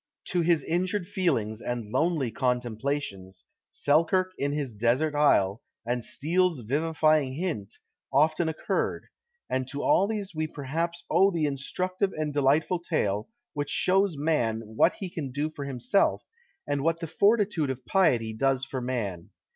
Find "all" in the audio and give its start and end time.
9.83-10.07